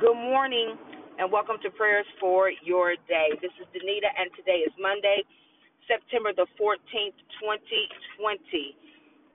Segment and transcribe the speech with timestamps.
[0.00, 0.78] Good morning
[1.18, 3.34] and welcome to prayers for your day.
[3.42, 5.26] This is Danita and today is Monday,
[5.90, 8.78] September the 14th, 2020.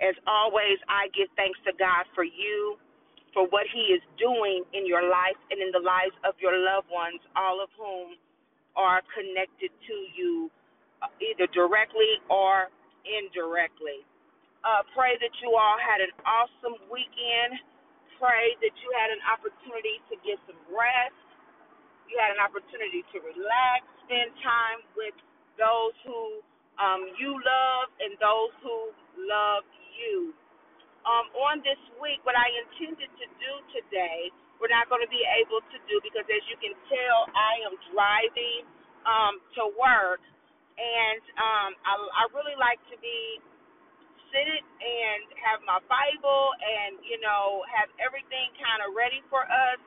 [0.02, 2.80] As always, I give thanks to God for you,
[3.36, 6.88] for what He is doing in your life and in the lives of your loved
[6.90, 8.16] ones, all of whom
[8.80, 10.50] are connected to you
[11.04, 12.72] uh, either directly or
[13.06, 14.02] indirectly.
[14.64, 17.60] Uh, pray that you all had an awesome weekend.
[18.24, 21.20] Pray that you had an opportunity to get some rest
[22.10, 25.16] you had an opportunity to relax, spend time with
[25.60, 26.42] those who
[26.82, 28.78] um, you love and those who
[29.30, 29.66] love
[29.98, 30.34] you.
[31.04, 35.24] Um, on this week, what I intended to do today, we're not going to be
[35.44, 38.64] able to do because, as you can tell, I am driving
[39.04, 40.24] um, to work,
[40.80, 43.44] and um, I, I really like to be
[44.34, 49.80] seated and have my Bible and you know have everything kind of ready for us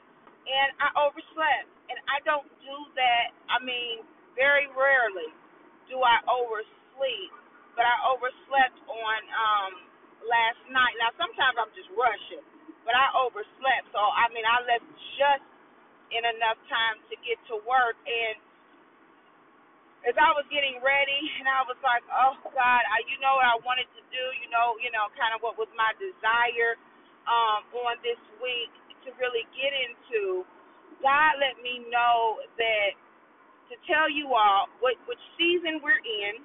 [0.46, 1.68] and I overslept.
[1.90, 3.34] And I don't do that.
[3.50, 4.06] I mean,
[4.38, 5.30] very rarely
[5.90, 7.32] do I oversleep,
[7.74, 9.72] but I overslept on um
[10.26, 10.94] last night.
[11.02, 12.42] Now sometimes I'm just rushing,
[12.86, 13.90] but I overslept.
[13.94, 14.86] So I mean, I left
[15.18, 15.46] just
[16.14, 18.36] in enough time to get to work and
[20.06, 23.48] as I was getting ready and I was like, "Oh God, I you know what
[23.48, 26.78] I wanted to do, you know, you know, kind of what was my desire
[27.28, 28.72] um on this week
[29.04, 30.46] to really get into,
[31.02, 32.92] God let me know that
[33.70, 36.42] to tell you all what which season we're in,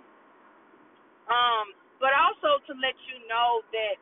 [1.29, 3.97] um, but also to let you know that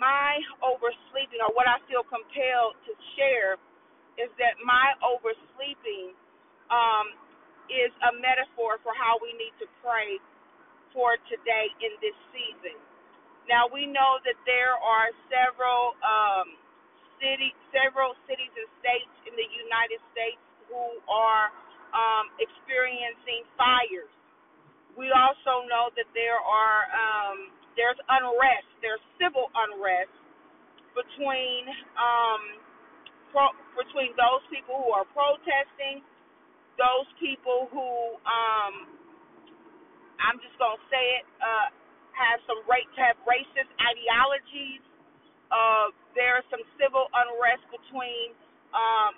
[0.00, 3.56] my oversleeping or what I feel compelled to share
[4.20, 6.12] is that my oversleeping
[6.72, 7.06] um,
[7.72, 10.20] is a metaphor for how we need to pray
[10.92, 12.76] for today in this season.
[13.48, 16.54] Now we know that there are several um,
[17.18, 21.50] city, several cities and states in the United States who are
[21.96, 24.12] um, experiencing fires.
[24.94, 27.38] We also know that there are um,
[27.76, 30.12] there's unrest, there's civil unrest
[30.92, 31.64] between
[31.96, 32.42] um,
[33.32, 36.04] pro, between those people who are protesting,
[36.80, 37.88] those people who
[38.24, 38.74] um,
[40.20, 41.68] I'm just gonna say it uh,
[42.16, 44.82] have some race have racist ideologies
[45.52, 48.32] uh, there is some civil unrest between
[48.72, 49.14] um,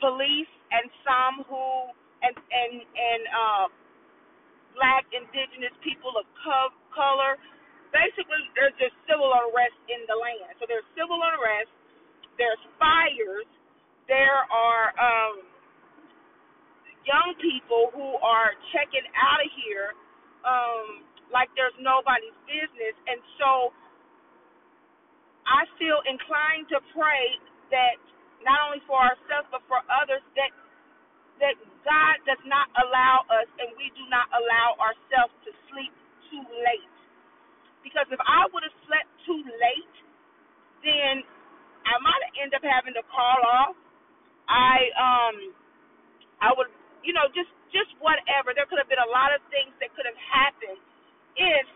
[0.00, 1.92] police and some who
[2.24, 3.66] and and and uh,
[4.76, 7.38] black, indigenous people of co- color.
[7.94, 10.54] Basically, there's just civil unrest in the land.
[10.60, 11.72] So there's civil unrest.
[12.38, 13.48] There's fires.
[14.08, 15.34] There are um,
[17.20, 19.92] young people who are checking out of here
[20.48, 23.76] um, like there's nobody's business, and so
[25.46, 27.38] I feel inclined to pray
[27.72, 28.00] that
[28.44, 30.52] not only for ourselves but for others that
[31.40, 35.92] that God does not allow us and we do not allow ourselves to sleep
[36.28, 36.92] too late.
[37.84, 39.96] Because if I would have slept too late,
[40.84, 41.24] then
[41.88, 43.76] I might ended up having to call off.
[44.48, 45.36] I um
[47.10, 48.54] you know just just whatever.
[48.54, 50.78] There could have been a lot of things that could have happened
[51.34, 51.66] if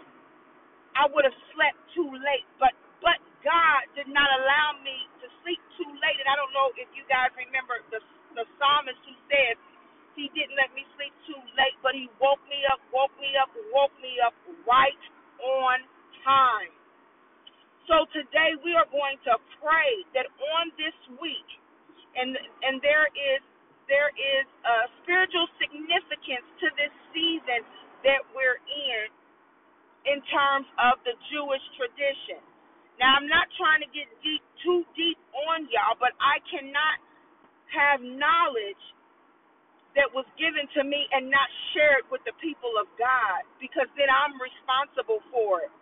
[0.95, 2.47] I would have slept too late.
[2.62, 2.71] But
[3.03, 6.23] but God did not allow me to sleep too late.
[6.23, 7.99] And I don't know if you guys remember the
[8.39, 9.59] the psalmist who says
[10.15, 13.50] he didn't let me sleep too late, but he woke me up, woke me up,
[13.75, 14.34] woke me up
[14.71, 15.03] right
[15.43, 15.83] on
[16.23, 16.71] time.
[17.91, 21.50] So today we are going to pray that on this week,
[22.15, 23.43] and and there is
[23.89, 27.61] there is a spiritual significance to this season
[28.05, 29.09] that we're in
[30.09, 32.41] in terms of the Jewish tradition.
[33.00, 35.19] Now, I'm not trying to get deep, too deep
[35.49, 36.99] on y'all, but I cannot
[37.73, 38.84] have knowledge
[39.99, 43.88] that was given to me and not share it with the people of God because
[43.99, 45.73] then I'm responsible for it.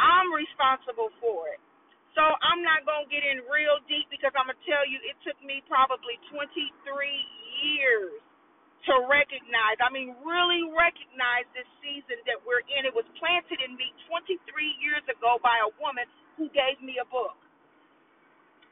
[0.00, 1.60] I'm responsible for it.
[2.20, 5.00] So I'm not going to get in real deep because I'm going to tell you
[5.08, 6.52] it took me probably 23
[7.64, 8.20] years
[8.84, 12.84] to recognize, I mean, really recognize this season that we're in.
[12.84, 14.36] It was planted in me 23
[14.84, 16.04] years ago by a woman
[16.36, 17.40] who gave me a book.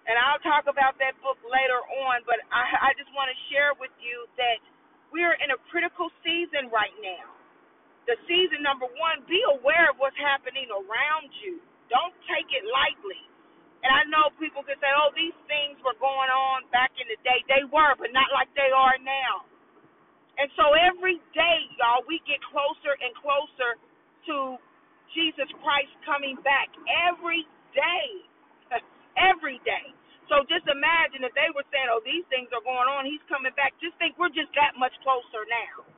[0.04, 3.72] And I'll talk about that book later on, but I, I just want to share
[3.80, 4.60] with you that
[5.08, 7.32] we're in a critical season right now.
[8.04, 11.64] The season number one, be aware of what's happening around you.
[11.88, 13.24] Don't take it lightly.
[13.88, 17.16] And I know people can say, oh, these things were going on back in the
[17.24, 17.40] day.
[17.48, 19.48] They were, but not like they are now.
[20.38, 23.80] And so every day, y'all, we get closer and closer
[24.30, 24.60] to
[25.16, 26.70] Jesus Christ coming back
[27.10, 28.08] every day.
[29.32, 29.90] every day.
[30.28, 33.08] So just imagine if they were saying, "Oh, these things are going on.
[33.08, 35.88] He's coming back." Just think we're just that much closer now.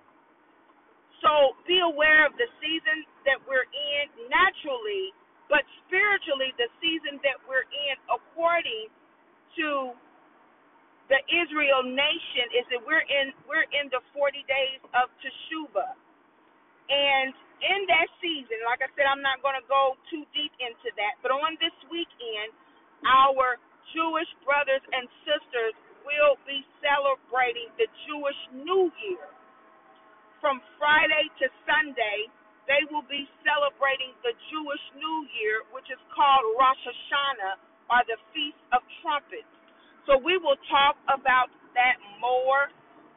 [1.24, 5.12] So be aware of the season that we're in naturally,
[5.50, 7.39] but spiritually, the season that
[9.58, 9.94] to
[11.10, 15.94] the Israel nation, is that we're in we're in the 40 days of Teshuvah,
[16.90, 20.88] and in that season, like I said, I'm not going to go too deep into
[20.96, 22.50] that, but on this weekend,
[23.04, 23.60] our
[23.92, 29.28] Jewish brothers and sisters will be celebrating the Jewish New Year.
[30.40, 32.32] From Friday to Sunday,
[32.64, 37.54] they will be celebrating the Jewish New Year, which is called Rosh Hashanah,
[37.90, 39.50] or the Feast of Trumpets.
[40.06, 42.70] So we will talk about that more.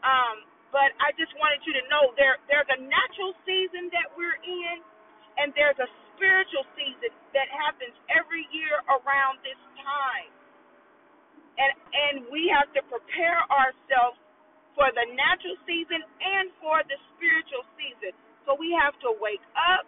[0.04, 0.44] Um,
[0.74, 4.82] but I just wanted you to know there there's a natural season that we're in,
[5.38, 10.30] and there's a spiritual season that happens every year around this time.
[11.62, 14.18] And and we have to prepare ourselves
[14.74, 18.12] for the natural season and for the spiritual season.
[18.50, 19.86] So we have to wake up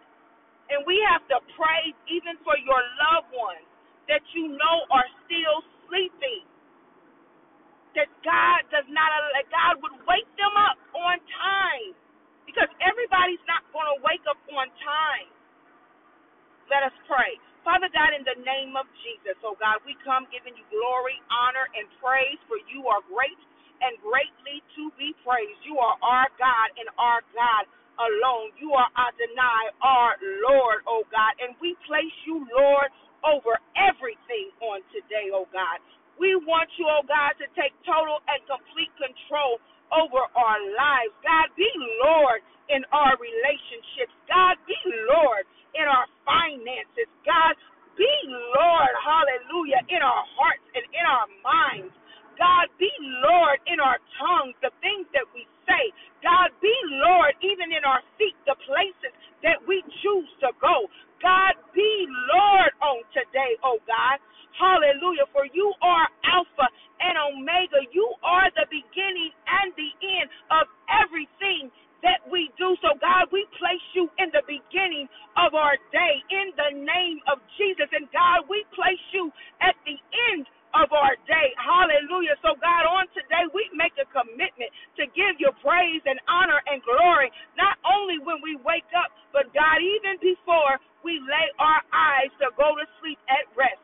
[0.70, 3.66] and we have to pray even for your loved ones
[4.08, 6.44] that you know are still sleeping.
[7.96, 11.94] That God does not that God would wake them up on time.
[12.46, 15.28] Because everybody's not going to wake up on time.
[16.68, 17.38] Let us pray.
[17.64, 21.68] Father God, in the name of Jesus, oh God, we come giving you glory, honor,
[21.78, 23.38] and praise, for you are great
[23.84, 25.60] and greatly to be praised.
[25.64, 27.64] You are our God and our God
[28.02, 28.52] alone.
[28.58, 30.18] You are Adonai, our
[30.50, 31.38] Lord, oh God.
[31.40, 32.90] And we place you, Lord,
[33.26, 35.82] over everything on today, oh God.
[36.16, 39.60] We want you, oh God, to take total and complete control
[39.92, 41.14] over our lives.
[41.22, 41.68] God, be
[42.02, 42.40] Lord
[42.72, 44.14] in our relationships.
[44.30, 44.78] God, be
[45.10, 45.44] Lord
[45.76, 47.10] in our finances.
[47.26, 47.54] God,
[47.98, 51.94] be Lord, hallelujah, in our hearts and in our minds.
[52.38, 52.92] God, be
[53.24, 55.84] Lord in our tongues, the things that we say.
[56.20, 59.12] God, be Lord even in our feet, the places
[59.42, 60.88] that we choose to go.
[61.26, 64.22] God, be Lord on today, oh God.
[64.54, 65.26] Hallelujah.
[65.34, 66.68] For you are Alpha
[67.02, 67.82] and Omega.
[67.90, 71.74] You are the beginning and the end of everything
[72.06, 72.78] that we do.
[72.82, 77.42] So, God, we place you in the beginning of our day in the name of
[77.58, 77.90] Jesus.
[77.92, 79.98] And, God, we place you at the
[80.32, 80.46] end
[80.82, 81.48] of our day.
[81.56, 82.36] Hallelujah.
[82.44, 84.70] So, God, on today, we make a commitment
[85.00, 89.48] to give you praise and honor and glory, not only when we wake up, but,
[89.56, 93.80] God, even before we lay our eyes to go to sleep at rest.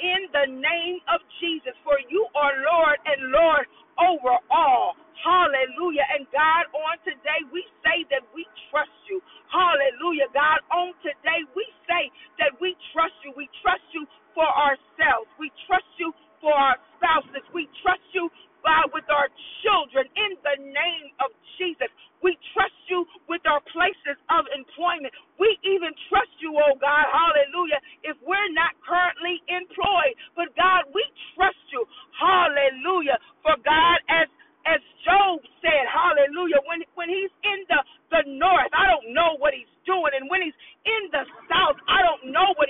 [0.00, 3.66] In the name of Jesus, for you are Lord and Lord
[4.00, 4.96] over all.
[5.20, 6.06] Hallelujah.
[6.16, 9.20] And God, on today, we say that we trust you.
[9.52, 10.30] Hallelujah.
[10.34, 12.08] God, on today, we say
[12.40, 13.34] that we trust you.
[13.36, 15.28] We trust you for ourselves.
[15.38, 17.44] We trust you for our spouses.
[17.54, 18.30] We trust you,
[18.64, 19.28] God, with our
[19.64, 21.90] children in the name of Jesus.
[22.22, 25.14] We trust you with our places of employment.
[25.38, 30.14] We even trust you, oh God, hallelujah, if we're not currently employed.
[30.38, 31.02] But God, we
[31.34, 31.84] trust you,
[32.18, 33.18] hallelujah.
[33.42, 34.28] For God, as
[34.66, 39.54] as Job said, hallelujah, when when he's in the, the north, I don't know what
[39.54, 40.12] he's doing.
[40.16, 40.56] And when he's
[40.88, 42.68] in the south, I don't know what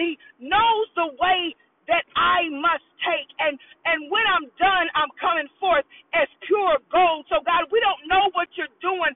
[0.00, 1.54] he knows the way
[1.88, 3.28] that I must take.
[3.40, 3.56] And
[3.86, 7.26] and when I'm done, I'm coming forth as pure gold.
[7.32, 9.12] So God, we don't know what you're doing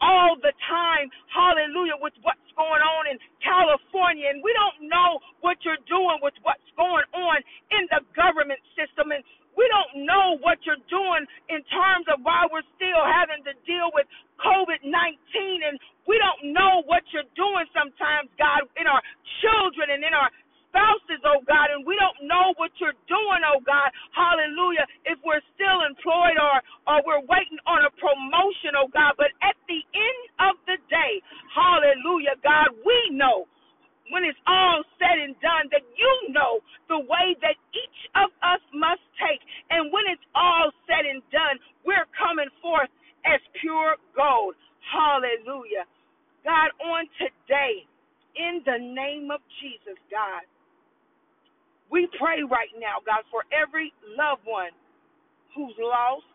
[0.00, 4.28] all the time, hallelujah, with what's going on in California.
[4.28, 7.40] And we don't know what you're doing with what's going on
[7.72, 9.12] in the government system.
[9.12, 9.24] And
[9.56, 13.88] we don't know what you're doing in terms of why we're still having to deal
[13.96, 14.04] with
[14.42, 14.92] COVID 19.
[15.64, 18.65] And we don't know what you're doing sometimes, God,
[19.46, 20.30] children and in our
[20.70, 23.90] spouses, oh God, and we don't know what you're doing, oh God.
[24.12, 24.86] Hallelujah.
[25.06, 26.58] If we're still employed or,
[26.90, 29.14] or we're waiting on a promotion, oh God.
[29.16, 31.22] But at the end of the day,
[31.54, 33.46] hallelujah, God, we know
[34.10, 38.62] when it's all said and done that you know the way that each of us
[38.74, 39.42] must take.
[39.70, 42.90] And when it's all said and done, we're coming forth
[43.28, 44.56] as pure gold.
[44.82, 45.86] Hallelujah.
[46.46, 47.84] God, on today,
[48.36, 50.44] in the name of Jesus, God,
[51.90, 54.74] we pray right now, God, for every loved one
[55.54, 56.28] who's lost,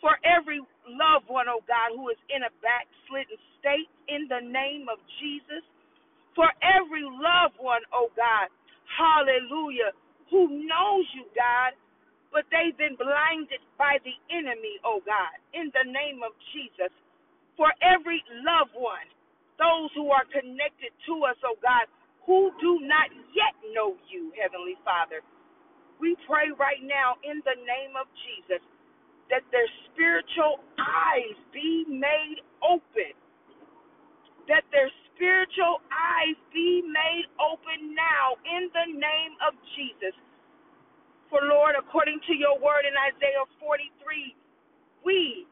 [0.00, 4.88] for every loved one, oh God, who is in a backslidden state, in the name
[4.90, 5.62] of Jesus,
[6.34, 8.48] for every loved one, oh God,
[8.88, 9.94] hallelujah,
[10.28, 11.76] who knows you, God,
[12.32, 16.92] but they've been blinded by the enemy, oh God, in the name of Jesus,
[17.56, 19.06] for every loved one,
[19.60, 21.86] those who are connected to us, oh God,
[22.24, 25.20] who do not yet know you, Heavenly Father.
[26.00, 28.64] We pray right now in the name of Jesus
[29.30, 33.14] that their spiritual eyes be made open.
[34.48, 40.16] That their spiritual eyes be made open now in the name of Jesus.
[41.30, 44.34] For Lord, according to your word in Isaiah 43,
[45.04, 45.46] we,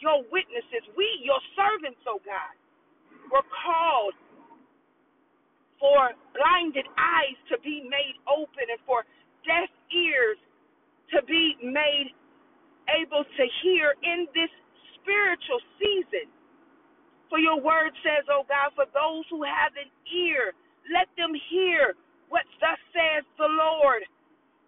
[0.00, 2.54] your witnesses, we, your servants, oh God,
[3.32, 4.14] were called
[5.80, 9.04] for blinded eyes to be made open and for
[9.46, 10.38] deaf ears
[11.14, 12.12] to be made
[12.90, 14.50] able to hear in this
[14.98, 16.28] spiritual season.
[17.30, 20.52] For your word says, oh God, for those who have an ear,
[20.92, 21.94] let them hear
[22.28, 24.04] what thus says the Lord.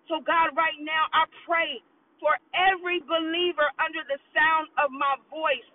[0.08, 1.82] So, God, right now I pray
[2.22, 5.66] for every believer under the sound of my voice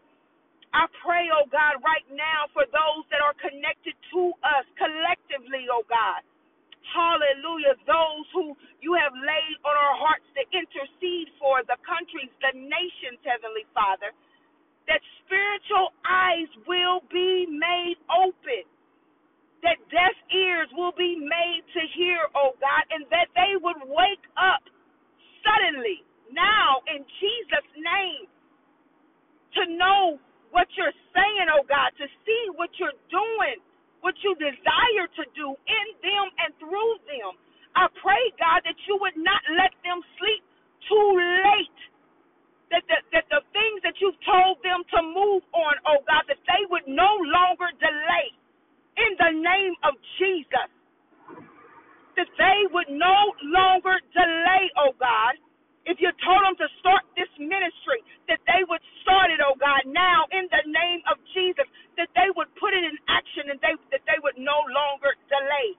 [0.76, 5.88] I pray, oh God, right now for those that are connected to us collectively, oh
[5.88, 6.22] God.
[6.94, 7.76] Hallelujah.
[7.88, 8.46] Those who
[8.84, 14.12] you have laid on our hearts to intercede for, the countries, the nations, Heavenly Father,
[14.88, 18.66] that spiritual eyes will be made open,
[19.64, 24.26] that deaf ears will be made to hear, oh God, and that they would wake
[24.38, 24.64] up
[25.46, 26.04] suddenly,
[26.34, 28.28] now, in Jesus' name,
[29.58, 30.20] to know
[30.56, 33.60] what you're saying, oh God, to see what you're doing,
[34.02, 37.36] what you desire to do in them and through them.
[37.76, 40.44] I pray, God, that you would not let them sleep
[40.88, 41.10] too
[41.44, 41.80] late.
[42.72, 46.42] That the, that the things that you've told them to move on, oh God, that
[46.50, 48.30] they would no longer delay
[48.98, 50.70] in the name of Jesus.
[52.18, 55.36] That they would no longer delay, oh God,
[55.88, 59.86] if you told them to start this ministry, that they would start it, oh God,
[59.88, 63.78] now in the name of Jesus, that they would put it in action and they
[63.96, 65.70] that they would no longer delay.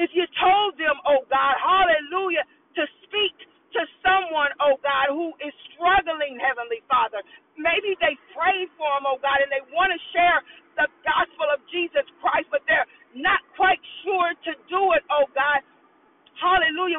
[0.00, 2.44] If you told them, oh God, hallelujah,
[2.80, 3.36] to speak
[3.76, 7.22] to someone, oh God, who is struggling, Heavenly Father,
[7.54, 10.42] maybe they prayed for them, oh God, and they want to share
[10.80, 15.62] the gospel of Jesus Christ, but they're not quite sure to do it, oh God.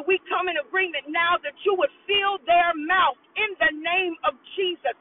[0.04, 0.08] Hallelujah.
[0.08, 4.36] We come in agreement now that you would fill their mouth in the name of
[4.58, 4.98] Jesus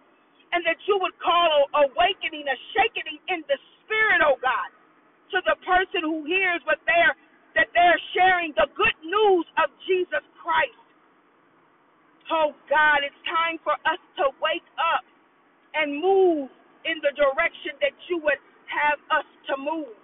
[0.53, 4.71] and that you would call awakening, a shaking in the spirit, oh God,
[5.35, 7.17] to the person who hears what they're
[7.57, 10.79] that they're sharing the good news of Jesus Christ.
[12.33, 15.05] Oh God, it's time for us to wake up
[15.75, 16.51] and move
[16.87, 18.41] in the direction that you would
[18.71, 19.95] have us to move.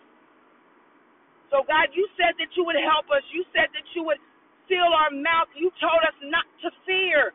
[1.50, 3.24] So, God, you said that you would help us.
[3.32, 4.20] You said that you would
[4.68, 5.50] seal our mouth.
[5.56, 7.32] You told us not to fear.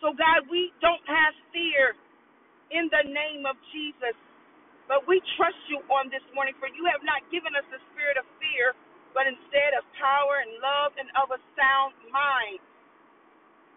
[0.00, 1.96] So, God, we don't have fear
[2.72, 4.16] in the name of Jesus.
[4.88, 8.16] But we trust you on this morning, for you have not given us the spirit
[8.16, 8.72] of fear,
[9.12, 12.60] but instead of power and love and of a sound mind.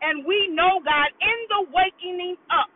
[0.02, 2.72] And we know, God, in the waking up,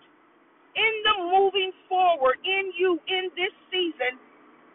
[0.75, 4.20] in the moving forward in you in this season,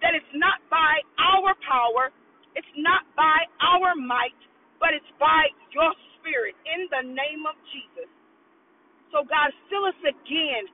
[0.02, 2.11] that it's not by our power,
[2.57, 4.37] it's not by our might,
[5.21, 8.11] by your spirit in the name of Jesus.
[9.12, 10.67] So, God, fill us again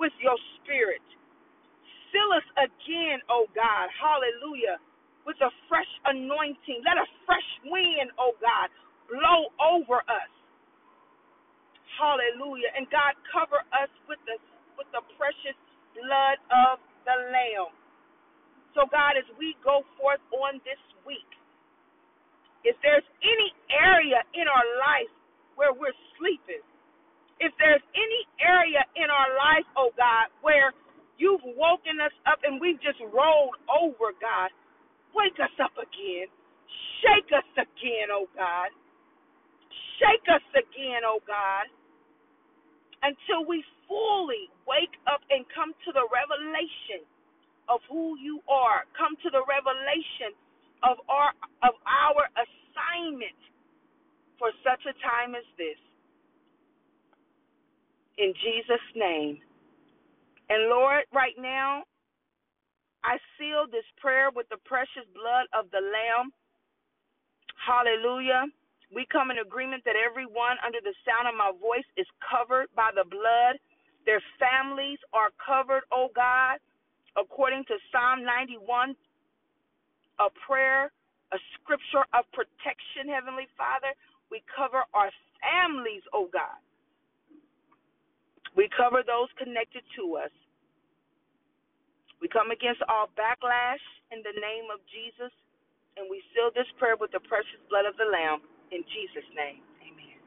[0.00, 1.04] with your spirit.
[2.12, 4.80] Fill us again, oh God, hallelujah,
[5.26, 6.82] with a fresh anointing.
[6.86, 8.68] Let a fresh wind, oh God,
[9.10, 10.32] blow over us.
[11.98, 12.70] Hallelujah.
[12.76, 14.38] And God, cover us with the
[14.78, 15.58] with the precious
[15.94, 17.74] blood of the Lamb.
[18.74, 21.28] So, God, as we go forth on this week,
[22.64, 25.12] if there's any area in our life
[25.56, 26.62] where we're sleeping,
[27.40, 30.74] if there's any area in our life, oh God, where
[31.18, 34.50] you've woken us up and we've just rolled over, God,
[35.14, 36.28] wake us up again.
[37.02, 38.70] Shake us again, oh God.
[40.00, 41.66] Shake us again, oh God,
[43.04, 47.04] until we fully wake up and come to the revelation
[47.70, 50.34] of who you are, come to the revelation
[50.82, 51.30] of our
[54.88, 55.78] a time as this.
[58.18, 59.38] In Jesus' name.
[60.48, 61.84] And Lord, right now,
[63.04, 66.32] I seal this prayer with the precious blood of the Lamb.
[67.60, 68.48] Hallelujah.
[68.90, 72.90] We come in agreement that everyone under the sound of my voice is covered by
[72.96, 73.60] the blood.
[74.08, 76.58] Their families are covered, oh God
[77.18, 78.94] according to Psalm 91,
[80.22, 80.90] a prayer,
[81.34, 83.90] a scripture of protection, Heavenly Father.
[84.30, 86.60] We cover our families, oh God.
[88.56, 90.34] We cover those connected to us.
[92.22, 95.32] We come against all backlash in the name of Jesus,
[96.00, 98.42] and we seal this prayer with the precious blood of the Lamb.
[98.72, 99.62] In Jesus' name,